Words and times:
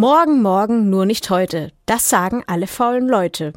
Morgen, 0.00 0.42
morgen, 0.42 0.90
nur 0.90 1.06
nicht 1.06 1.28
heute. 1.28 1.72
Das 1.84 2.08
sagen 2.08 2.44
alle 2.46 2.68
faulen 2.68 3.08
Leute. 3.08 3.52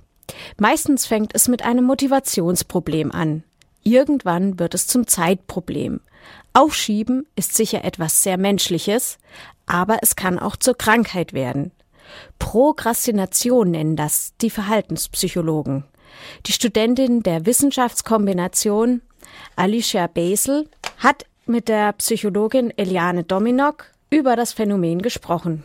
Meistens 0.58 1.06
fängt 1.06 1.36
es 1.36 1.48
mit 1.48 1.62
einem 1.64 1.84
Motivationsproblem 1.84 3.12
an. 3.12 3.44
Irgendwann 3.84 4.58
wird 4.58 4.74
es 4.74 4.88
zum 4.88 5.06
Zeitproblem. 5.06 6.02
Aufschieben 6.54 7.28
ist 7.36 7.54
sicher 7.54 7.86
etwas 7.86 8.24
sehr 8.24 8.40
Menschliches, 8.40 9.20
aber 9.68 10.00
es 10.02 10.16
kann 10.16 10.40
auch 10.40 10.56
zur 10.56 10.76
Krankheit 10.76 11.34
werden. 11.34 11.74
Prokrastination 12.40 13.70
nennen 13.70 13.96
das 13.96 14.34
die 14.42 14.50
Verhaltenspsychologen. 14.50 15.84
Die 16.48 16.54
Studentin 16.54 17.22
der 17.22 17.46
Wissenschaftskombination 17.46 19.04
Alicia 19.56 20.08
Basel 20.08 20.68
hat 20.98 21.28
mit 21.46 21.68
der 21.68 21.94
Psychologin 21.94 22.76
Eliane 22.78 23.26
Dominok 23.26 23.92
über 24.10 24.36
das 24.36 24.54
Phänomen 24.54 25.04
gesprochen. 25.04 25.64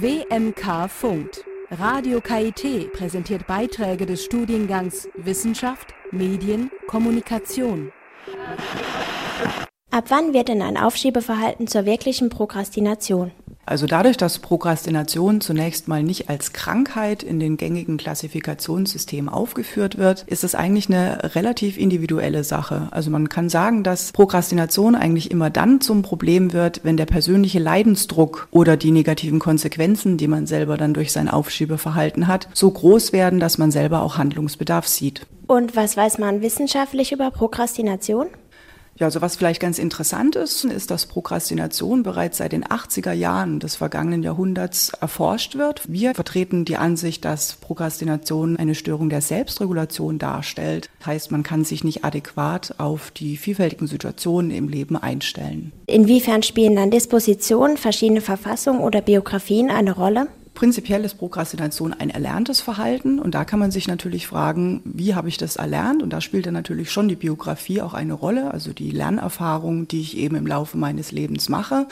WMK 0.00 0.88
Funkt. 0.90 1.44
Radio 1.70 2.20
KIT 2.20 2.92
präsentiert 2.92 3.46
Beiträge 3.46 4.06
des 4.06 4.24
Studiengangs 4.24 5.08
Wissenschaft, 5.14 5.94
Medien, 6.10 6.72
Kommunikation. 6.88 7.92
Ab 9.92 10.06
wann 10.08 10.32
wird 10.34 10.48
denn 10.48 10.62
ein 10.62 10.76
Aufschiebeverhalten 10.76 11.68
zur 11.68 11.86
wirklichen 11.86 12.28
Prokrastination? 12.28 13.30
Also 13.66 13.86
dadurch, 13.86 14.16
dass 14.16 14.38
Prokrastination 14.38 15.40
zunächst 15.40 15.88
mal 15.88 16.02
nicht 16.02 16.28
als 16.28 16.52
Krankheit 16.52 17.22
in 17.22 17.40
den 17.40 17.56
gängigen 17.56 17.96
Klassifikationssystemen 17.96 19.28
aufgeführt 19.28 19.98
wird, 19.98 20.24
ist 20.26 20.44
es 20.44 20.54
eigentlich 20.54 20.88
eine 20.88 21.34
relativ 21.34 21.78
individuelle 21.78 22.44
Sache. 22.44 22.88
Also 22.90 23.10
man 23.10 23.28
kann 23.28 23.48
sagen, 23.48 23.82
dass 23.82 24.12
Prokrastination 24.12 24.94
eigentlich 24.94 25.30
immer 25.30 25.50
dann 25.50 25.80
zum 25.80 26.02
Problem 26.02 26.52
wird, 26.52 26.80
wenn 26.84 26.96
der 26.96 27.06
persönliche 27.06 27.58
Leidensdruck 27.58 28.48
oder 28.50 28.76
die 28.76 28.90
negativen 28.90 29.38
Konsequenzen, 29.38 30.16
die 30.16 30.28
man 30.28 30.46
selber 30.46 30.76
dann 30.76 30.94
durch 30.94 31.12
sein 31.12 31.28
Aufschiebeverhalten 31.28 32.26
hat, 32.26 32.48
so 32.52 32.70
groß 32.70 33.12
werden, 33.12 33.40
dass 33.40 33.58
man 33.58 33.70
selber 33.70 34.02
auch 34.02 34.18
Handlungsbedarf 34.18 34.86
sieht. 34.86 35.26
Und 35.46 35.76
was 35.76 35.96
weiß 35.96 36.18
man 36.18 36.40
wissenschaftlich 36.40 37.12
über 37.12 37.30
Prokrastination? 37.30 38.28
Ja, 38.96 39.06
also 39.06 39.20
was 39.20 39.36
vielleicht 39.36 39.60
ganz 39.60 39.78
interessant 39.78 40.36
ist, 40.36 40.64
ist, 40.64 40.90
dass 40.90 41.06
Prokrastination 41.06 42.02
bereits 42.04 42.38
seit 42.38 42.52
den 42.52 42.64
80er 42.64 43.12
Jahren 43.12 43.58
des 43.58 43.74
vergangenen 43.76 44.22
Jahrhunderts 44.22 44.90
erforscht 45.00 45.56
wird. 45.56 45.82
Wir 45.88 46.14
vertreten 46.14 46.64
die 46.64 46.76
Ansicht, 46.76 47.24
dass 47.24 47.54
Prokrastination 47.54 48.56
eine 48.56 48.76
Störung 48.76 49.08
der 49.08 49.20
Selbstregulation 49.20 50.18
darstellt. 50.18 50.90
Das 50.98 51.08
heißt, 51.08 51.32
man 51.32 51.42
kann 51.42 51.64
sich 51.64 51.82
nicht 51.82 52.04
adäquat 52.04 52.76
auf 52.78 53.10
die 53.10 53.36
vielfältigen 53.36 53.88
Situationen 53.88 54.52
im 54.52 54.68
Leben 54.68 54.96
einstellen. 54.96 55.72
Inwiefern 55.86 56.44
spielen 56.44 56.76
dann 56.76 56.90
Dispositionen, 56.90 57.76
verschiedene 57.76 58.20
Verfassungen 58.20 58.80
oder 58.80 59.00
Biografien 59.00 59.70
eine 59.70 59.92
Rolle? 59.92 60.28
Prinzipiell 60.54 61.04
ist 61.04 61.18
Prokrastination 61.18 61.92
ein 61.92 62.10
erlerntes 62.10 62.60
Verhalten 62.60 63.18
und 63.18 63.34
da 63.34 63.44
kann 63.44 63.58
man 63.58 63.72
sich 63.72 63.88
natürlich 63.88 64.28
fragen, 64.28 64.82
wie 64.84 65.16
habe 65.16 65.28
ich 65.28 65.36
das 65.36 65.56
erlernt? 65.56 66.00
Und 66.00 66.12
da 66.12 66.20
spielt 66.20 66.46
dann 66.46 66.54
natürlich 66.54 66.92
schon 66.92 67.08
die 67.08 67.16
Biografie 67.16 67.82
auch 67.82 67.92
eine 67.92 68.12
Rolle, 68.12 68.52
also 68.52 68.72
die 68.72 68.92
Lernerfahrung, 68.92 69.88
die 69.88 70.00
ich 70.00 70.16
eben 70.16 70.36
im 70.36 70.46
Laufe 70.46 70.78
meines 70.78 71.10
Lebens 71.10 71.48
mache. 71.48 71.88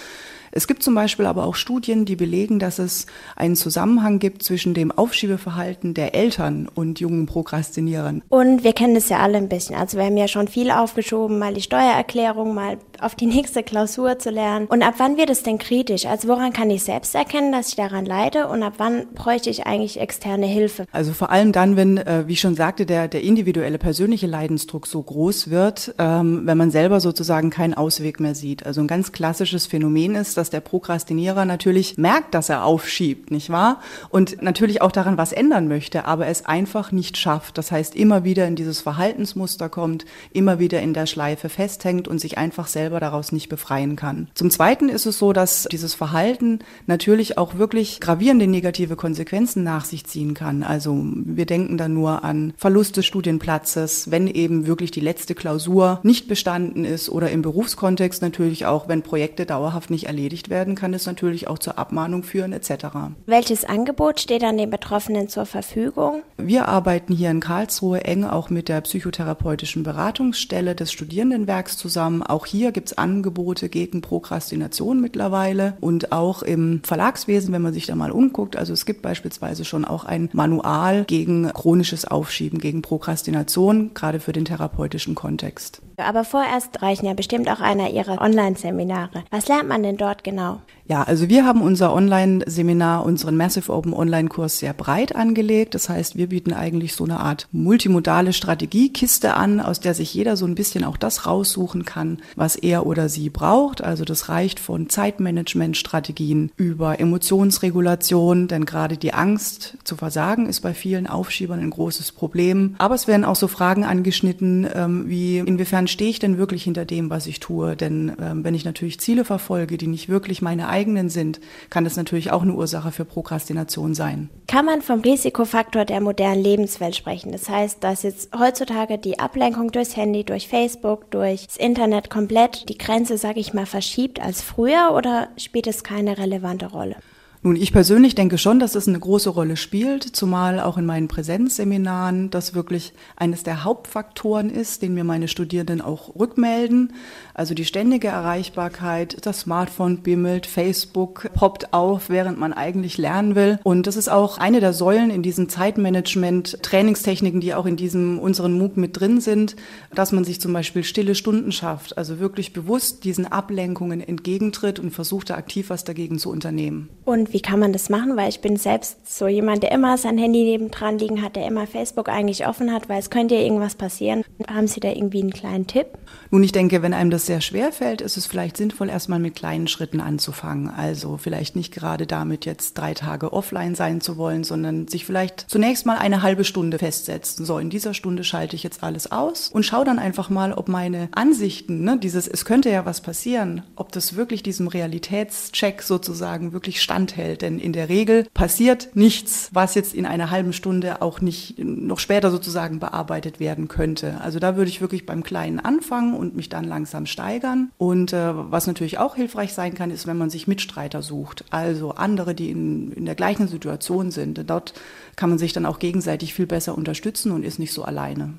Es 0.54 0.66
gibt 0.66 0.82
zum 0.82 0.94
Beispiel 0.94 1.24
aber 1.24 1.44
auch 1.44 1.54
Studien, 1.54 2.04
die 2.04 2.14
belegen, 2.14 2.58
dass 2.58 2.78
es 2.78 3.06
einen 3.36 3.56
Zusammenhang 3.56 4.18
gibt 4.18 4.42
zwischen 4.42 4.74
dem 4.74 4.92
Aufschiebeverhalten 4.92 5.94
der 5.94 6.14
Eltern 6.14 6.68
und 6.72 7.00
jungen 7.00 7.24
Prokrastinierern. 7.24 8.22
Und 8.28 8.62
wir 8.62 8.74
kennen 8.74 8.94
das 8.94 9.08
ja 9.08 9.18
alle 9.20 9.38
ein 9.38 9.48
bisschen. 9.48 9.74
Also 9.76 9.96
wir 9.96 10.04
haben 10.04 10.16
ja 10.18 10.28
schon 10.28 10.48
viel 10.48 10.70
aufgeschoben, 10.70 11.38
mal 11.38 11.54
die 11.54 11.62
Steuererklärung, 11.62 12.54
mal 12.54 12.76
auf 13.00 13.14
die 13.14 13.26
nächste 13.32 13.62
Klausur 13.62 14.18
zu 14.18 14.28
lernen. 14.28 14.66
Und 14.66 14.82
ab 14.82 14.94
wann 14.98 15.16
wird 15.16 15.30
es 15.30 15.42
denn 15.42 15.56
kritisch? 15.56 16.04
Also 16.04 16.28
woran 16.28 16.52
kann 16.52 16.68
ich 16.70 16.84
selbst 16.84 17.14
erkennen, 17.14 17.50
dass 17.50 17.70
ich 17.70 17.76
daran 17.76 18.04
leide 18.04 18.48
und 18.48 18.62
ab 18.62 18.74
wann 18.76 19.06
bräuchte 19.14 19.48
ich 19.48 19.66
eigentlich 19.66 19.98
externe 20.00 20.46
Hilfe? 20.46 20.84
Also 20.92 21.14
vor 21.14 21.30
allem 21.30 21.52
dann, 21.52 21.76
wenn, 21.76 21.96
äh, 21.96 22.24
wie 22.26 22.34
ich 22.34 22.40
schon 22.40 22.56
sagte, 22.56 22.84
der, 22.84 23.08
der 23.08 23.22
individuelle 23.22 23.78
persönliche 23.78 24.26
Leidensdruck 24.26 24.86
so 24.86 25.02
groß 25.02 25.48
wird, 25.48 25.94
ähm, 25.98 26.42
wenn 26.44 26.58
man 26.58 26.70
selber 26.70 27.00
sozusagen 27.00 27.48
keinen 27.48 27.72
Ausweg 27.72 28.20
mehr 28.20 28.34
sieht. 28.34 28.66
Also 28.66 28.82
ein 28.82 28.86
ganz 28.86 29.12
klassisches 29.12 29.66
Phänomen 29.66 30.14
ist, 30.14 30.36
dass 30.42 30.50
der 30.50 30.60
Prokrastinierer 30.60 31.44
natürlich 31.44 31.98
merkt, 31.98 32.34
dass 32.34 32.48
er 32.48 32.64
aufschiebt, 32.64 33.30
nicht 33.30 33.50
wahr? 33.50 33.80
Und 34.10 34.42
natürlich 34.42 34.82
auch 34.82 34.90
daran 34.90 35.16
was 35.16 35.30
ändern 35.30 35.68
möchte, 35.68 36.04
aber 36.04 36.26
es 36.26 36.44
einfach 36.46 36.90
nicht 36.90 37.16
schafft. 37.16 37.58
Das 37.58 37.70
heißt, 37.70 37.94
immer 37.94 38.24
wieder 38.24 38.48
in 38.48 38.56
dieses 38.56 38.80
Verhaltensmuster 38.80 39.68
kommt, 39.68 40.04
immer 40.32 40.58
wieder 40.58 40.82
in 40.82 40.94
der 40.94 41.06
Schleife 41.06 41.48
festhängt 41.48 42.08
und 42.08 42.18
sich 42.18 42.38
einfach 42.38 42.66
selber 42.66 42.98
daraus 42.98 43.30
nicht 43.30 43.50
befreien 43.50 43.94
kann. 43.94 44.26
Zum 44.34 44.50
Zweiten 44.50 44.88
ist 44.88 45.06
es 45.06 45.16
so, 45.16 45.32
dass 45.32 45.68
dieses 45.70 45.94
Verhalten 45.94 46.58
natürlich 46.88 47.38
auch 47.38 47.56
wirklich 47.56 48.00
gravierende 48.00 48.48
negative 48.48 48.96
Konsequenzen 48.96 49.62
nach 49.62 49.84
sich 49.84 50.06
ziehen 50.06 50.34
kann. 50.34 50.64
Also 50.64 51.00
wir 51.14 51.46
denken 51.46 51.78
da 51.78 51.86
nur 51.86 52.24
an 52.24 52.52
Verlust 52.56 52.96
des 52.96 53.06
Studienplatzes, 53.06 54.10
wenn 54.10 54.26
eben 54.26 54.66
wirklich 54.66 54.90
die 54.90 54.98
letzte 54.98 55.36
Klausur 55.36 56.00
nicht 56.02 56.26
bestanden 56.26 56.84
ist 56.84 57.10
oder 57.10 57.30
im 57.30 57.42
Berufskontext 57.42 58.22
natürlich 58.22 58.66
auch, 58.66 58.88
wenn 58.88 59.02
Projekte 59.02 59.46
dauerhaft 59.46 59.90
nicht 59.90 60.06
erledigt 60.06 60.31
erledigt 60.32 60.48
werden, 60.48 60.74
kann 60.74 60.94
es 60.94 61.04
natürlich 61.04 61.46
auch 61.48 61.58
zur 61.58 61.78
Abmahnung 61.78 62.22
führen 62.22 62.54
etc. 62.54 62.86
Welches 63.26 63.66
Angebot 63.66 64.18
steht 64.18 64.42
an 64.44 64.56
den 64.56 64.70
Betroffenen 64.70 65.28
zur 65.28 65.44
Verfügung? 65.44 66.22
Wir 66.38 66.68
arbeiten 66.68 67.12
hier 67.12 67.30
in 67.30 67.40
Karlsruhe 67.40 68.04
eng 68.04 68.24
auch 68.24 68.48
mit 68.48 68.68
der 68.68 68.80
psychotherapeutischen 68.80 69.82
Beratungsstelle 69.82 70.74
des 70.74 70.90
Studierendenwerks 70.90 71.76
zusammen. 71.76 72.22
Auch 72.22 72.46
hier 72.46 72.72
gibt 72.72 72.88
es 72.88 72.98
Angebote 72.98 73.68
gegen 73.68 74.00
Prokrastination 74.00 75.02
mittlerweile 75.02 75.76
und 75.80 76.12
auch 76.12 76.42
im 76.42 76.80
Verlagswesen, 76.82 77.52
wenn 77.52 77.62
man 77.62 77.74
sich 77.74 77.86
da 77.86 77.94
mal 77.94 78.10
umguckt. 78.10 78.56
Also 78.56 78.72
es 78.72 78.86
gibt 78.86 79.02
beispielsweise 79.02 79.66
schon 79.66 79.84
auch 79.84 80.04
ein 80.04 80.30
Manual 80.32 81.04
gegen 81.04 81.52
chronisches 81.52 82.06
Aufschieben, 82.06 82.58
gegen 82.58 82.80
Prokrastination, 82.80 83.92
gerade 83.92 84.18
für 84.18 84.32
den 84.32 84.46
therapeutischen 84.46 85.14
Kontext. 85.14 85.82
Aber 85.96 86.24
vorerst 86.24 86.82
reichen 86.82 87.06
ja 87.06 87.14
bestimmt 87.14 87.48
auch 87.50 87.60
einer 87.60 87.90
Ihrer 87.90 88.20
Online-Seminare. 88.20 89.24
Was 89.30 89.48
lernt 89.48 89.68
man 89.68 89.82
denn 89.82 89.96
dort 89.96 90.24
genau? 90.24 90.60
Ja, 90.92 91.04
also 91.04 91.28
wir 91.28 91.46
haben 91.46 91.62
unser 91.62 91.94
Online-Seminar, 91.94 93.06
unseren 93.06 93.36
Massive 93.36 93.72
Open 93.72 93.94
Online-Kurs 93.94 94.58
sehr 94.58 94.74
breit 94.74 95.14
angelegt. 95.14 95.74
Das 95.74 95.88
heißt, 95.88 96.16
wir 96.16 96.28
bieten 96.28 96.52
eigentlich 96.52 96.94
so 96.94 97.04
eine 97.04 97.20
Art 97.20 97.48
multimodale 97.52 98.32
Strategiekiste 98.32 99.34
an, 99.34 99.60
aus 99.60 99.80
der 99.80 99.94
sich 99.94 100.12
jeder 100.12 100.36
so 100.36 100.44
ein 100.44 100.56
bisschen 100.56 100.84
auch 100.84 100.96
das 100.96 101.24
raussuchen 101.24 101.84
kann, 101.84 102.18
was 102.34 102.56
er 102.56 102.84
oder 102.84 103.08
sie 103.08 103.30
braucht. 103.30 103.82
Also 103.82 104.04
das 104.04 104.28
reicht 104.28 104.58
von 104.58 104.88
Zeitmanagement-Strategien 104.88 106.50
über 106.56 106.98
Emotionsregulation, 106.98 108.48
denn 108.48 108.66
gerade 108.66 108.96
die 108.96 109.14
Angst 109.14 109.78
zu 109.84 109.96
versagen 109.96 110.46
ist 110.46 110.60
bei 110.60 110.74
vielen 110.74 111.06
Aufschiebern 111.06 111.60
ein 111.60 111.70
großes 111.70 112.12
Problem. 112.12 112.74
Aber 112.78 112.96
es 112.96 113.06
werden 113.06 113.24
auch 113.24 113.36
so 113.36 113.46
Fragen 113.46 113.84
angeschnitten, 113.84 114.68
ähm, 114.74 115.08
wie 115.08 115.38
inwiefern 115.38 115.81
stehe 115.88 116.10
ich 116.10 116.18
denn 116.18 116.38
wirklich 116.38 116.64
hinter 116.64 116.84
dem, 116.84 117.10
was 117.10 117.26
ich 117.26 117.40
tue? 117.40 117.76
Denn 117.76 118.16
ähm, 118.20 118.44
wenn 118.44 118.54
ich 118.54 118.64
natürlich 118.64 119.00
Ziele 119.00 119.24
verfolge, 119.24 119.76
die 119.76 119.86
nicht 119.86 120.08
wirklich 120.08 120.42
meine 120.42 120.68
eigenen 120.68 121.08
sind, 121.08 121.40
kann 121.70 121.84
das 121.84 121.96
natürlich 121.96 122.30
auch 122.30 122.42
eine 122.42 122.54
Ursache 122.54 122.92
für 122.92 123.04
Prokrastination 123.04 123.94
sein. 123.94 124.30
Kann 124.46 124.66
man 124.66 124.82
vom 124.82 125.00
Risikofaktor 125.00 125.84
der 125.84 126.00
modernen 126.00 126.42
Lebenswelt 126.42 126.96
sprechen? 126.96 127.32
Das 127.32 127.48
heißt, 127.48 127.82
dass 127.82 128.02
jetzt 128.02 128.30
heutzutage 128.38 128.98
die 128.98 129.18
Ablenkung 129.18 129.72
durchs 129.72 129.96
Handy, 129.96 130.24
durch 130.24 130.48
Facebook, 130.48 131.10
durchs 131.10 131.56
Internet 131.56 132.10
komplett 132.10 132.68
die 132.68 132.78
Grenze, 132.78 133.18
sage 133.18 133.40
ich 133.40 133.54
mal, 133.54 133.66
verschiebt 133.66 134.20
als 134.20 134.42
früher 134.42 134.92
oder 134.96 135.28
spielt 135.36 135.66
es 135.66 135.84
keine 135.84 136.18
relevante 136.18 136.66
Rolle? 136.66 136.96
Nun, 137.44 137.56
ich 137.56 137.72
persönlich 137.72 138.14
denke 138.14 138.38
schon, 138.38 138.60
dass 138.60 138.76
es 138.76 138.86
eine 138.86 139.00
große 139.00 139.28
Rolle 139.28 139.56
spielt, 139.56 140.04
zumal 140.04 140.60
auch 140.60 140.78
in 140.78 140.86
meinen 140.86 141.08
Präsenzseminaren 141.08 142.30
das 142.30 142.54
wirklich 142.54 142.92
eines 143.16 143.42
der 143.42 143.64
Hauptfaktoren 143.64 144.48
ist, 144.48 144.80
den 144.80 144.94
mir 144.94 145.02
meine 145.02 145.26
Studierenden 145.26 145.80
auch 145.80 146.14
rückmelden. 146.14 146.92
Also 147.34 147.54
die 147.54 147.64
ständige 147.64 148.06
Erreichbarkeit, 148.06 149.26
das 149.26 149.40
Smartphone 149.40 149.98
bimmelt, 149.98 150.46
Facebook 150.46 151.30
poppt 151.34 151.72
auf, 151.72 152.10
während 152.10 152.38
man 152.38 152.52
eigentlich 152.52 152.96
lernen 152.96 153.34
will. 153.34 153.58
Und 153.64 153.88
das 153.88 153.96
ist 153.96 154.08
auch 154.08 154.38
eine 154.38 154.60
der 154.60 154.72
Säulen 154.72 155.10
in 155.10 155.24
diesen 155.24 155.48
Zeitmanagement-Trainingstechniken, 155.48 157.40
die 157.40 157.54
auch 157.54 157.66
in 157.66 157.76
diesem 157.76 158.20
unseren 158.20 158.56
MOOC 158.56 158.76
mit 158.76 159.00
drin 159.00 159.20
sind, 159.20 159.56
dass 159.92 160.12
man 160.12 160.22
sich 160.22 160.40
zum 160.40 160.52
Beispiel 160.52 160.84
stille 160.84 161.16
Stunden 161.16 161.50
schafft, 161.50 161.98
also 161.98 162.20
wirklich 162.20 162.52
bewusst 162.52 163.02
diesen 163.02 163.26
Ablenkungen 163.26 164.00
entgegentritt 164.00 164.78
und 164.78 164.92
versucht 164.92 165.30
da 165.30 165.34
aktiv 165.34 165.70
was 165.70 165.82
dagegen 165.82 166.20
zu 166.20 166.30
unternehmen. 166.30 166.88
Und 167.04 167.31
wie 167.32 167.40
kann 167.40 167.58
man 167.58 167.72
das 167.72 167.88
machen, 167.88 168.16
weil 168.16 168.28
ich 168.28 168.40
bin 168.40 168.56
selbst 168.56 169.16
so 169.16 169.26
jemand, 169.26 169.62
der 169.62 169.72
immer 169.72 169.96
sein 169.96 170.18
Handy 170.18 170.44
nebendran 170.44 170.98
liegen 170.98 171.22
hat, 171.22 171.36
der 171.36 171.46
immer 171.46 171.66
Facebook 171.66 172.08
eigentlich 172.08 172.46
offen 172.46 172.72
hat, 172.72 172.88
weil 172.88 172.98
es 172.98 173.10
könnte 173.10 173.34
ja 173.34 173.40
irgendwas 173.40 173.74
passieren. 173.74 174.24
Haben 174.48 174.66
Sie 174.66 174.80
da 174.80 174.88
irgendwie 174.88 175.22
einen 175.22 175.32
kleinen 175.32 175.66
Tipp? 175.66 175.86
Nun, 176.30 176.42
ich 176.42 176.52
denke, 176.52 176.82
wenn 176.82 176.94
einem 176.94 177.10
das 177.10 177.26
sehr 177.26 177.40
schwer 177.40 177.72
fällt, 177.72 178.00
ist 178.00 178.16
es 178.16 178.26
vielleicht 178.26 178.56
sinnvoll, 178.56 178.88
erstmal 178.88 179.18
mit 179.18 179.34
kleinen 179.34 179.66
Schritten 179.66 180.00
anzufangen. 180.00 180.68
Also 180.68 181.16
vielleicht 181.16 181.56
nicht 181.56 181.72
gerade 181.72 182.06
damit 182.06 182.44
jetzt 182.44 182.74
drei 182.74 182.94
Tage 182.94 183.32
offline 183.32 183.74
sein 183.74 184.00
zu 184.00 184.16
wollen, 184.16 184.44
sondern 184.44 184.88
sich 184.88 185.04
vielleicht 185.04 185.46
zunächst 185.48 185.86
mal 185.86 185.98
eine 185.98 186.22
halbe 186.22 186.44
Stunde 186.44 186.78
festsetzen. 186.78 187.44
So, 187.44 187.58
in 187.58 187.70
dieser 187.70 187.94
Stunde 187.94 188.24
schalte 188.24 188.56
ich 188.56 188.62
jetzt 188.62 188.82
alles 188.82 189.10
aus 189.10 189.50
und 189.52 189.64
schaue 189.64 189.84
dann 189.84 189.98
einfach 189.98 190.30
mal, 190.30 190.52
ob 190.52 190.68
meine 190.68 191.08
Ansichten, 191.12 191.84
ne, 191.84 191.98
dieses, 191.98 192.28
es 192.28 192.44
könnte 192.44 192.70
ja 192.70 192.84
was 192.84 193.00
passieren, 193.00 193.62
ob 193.76 193.92
das 193.92 194.16
wirklich 194.16 194.42
diesem 194.42 194.68
Realitätscheck 194.68 195.82
sozusagen 195.82 196.52
wirklich 196.52 196.82
standhält. 196.82 197.21
Denn 197.40 197.58
in 197.58 197.72
der 197.72 197.88
Regel 197.88 198.26
passiert 198.34 198.90
nichts, 198.94 199.50
was 199.52 199.74
jetzt 199.74 199.94
in 199.94 200.06
einer 200.06 200.30
halben 200.30 200.52
Stunde 200.52 201.02
auch 201.02 201.20
nicht 201.20 201.58
noch 201.58 201.98
später 201.98 202.30
sozusagen 202.30 202.78
bearbeitet 202.78 203.40
werden 203.40 203.68
könnte. 203.68 204.20
Also 204.20 204.38
da 204.38 204.56
würde 204.56 204.70
ich 204.70 204.80
wirklich 204.80 205.06
beim 205.06 205.22
Kleinen 205.22 205.60
anfangen 205.60 206.14
und 206.14 206.36
mich 206.36 206.48
dann 206.48 206.64
langsam 206.64 207.06
steigern. 207.06 207.70
Und 207.78 208.12
äh, 208.12 208.32
was 208.34 208.66
natürlich 208.66 208.98
auch 208.98 209.16
hilfreich 209.16 209.52
sein 209.52 209.74
kann, 209.74 209.90
ist, 209.90 210.06
wenn 210.06 210.18
man 210.18 210.30
sich 210.30 210.46
Mitstreiter 210.46 211.02
sucht. 211.02 211.44
Also 211.50 211.92
andere, 211.92 212.34
die 212.34 212.50
in, 212.50 212.92
in 212.92 213.04
der 213.04 213.14
gleichen 213.14 213.48
Situation 213.48 214.10
sind. 214.10 214.42
Dort 214.48 214.74
kann 215.16 215.30
man 215.30 215.38
sich 215.38 215.52
dann 215.52 215.66
auch 215.66 215.78
gegenseitig 215.78 216.34
viel 216.34 216.46
besser 216.46 216.76
unterstützen 216.76 217.32
und 217.32 217.44
ist 217.44 217.58
nicht 217.58 217.72
so 217.72 217.84
alleine. 217.84 218.34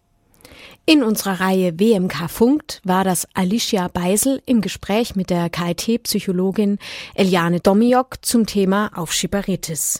In 0.85 1.01
unserer 1.01 1.39
Reihe 1.39 1.79
WMK 1.79 2.29
Funkt 2.29 2.81
war 2.83 3.05
das 3.05 3.25
Alicia 3.33 3.87
Beisel 3.87 4.41
im 4.45 4.59
Gespräch 4.59 5.15
mit 5.15 5.29
der 5.29 5.49
KIT-Psychologin 5.49 6.77
Eliane 7.15 7.61
Domiok 7.61 8.17
zum 8.25 8.45
Thema 8.45 8.91
Aufschieberitis. 8.93 9.99